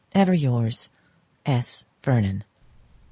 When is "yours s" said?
0.33-1.85